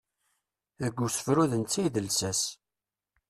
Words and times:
Deg 0.81 0.95
usefru 1.05 1.43
d 1.51 1.53
netta 1.57 1.77
ay 1.81 1.87
d 1.93 1.97
lsas. 2.07 2.41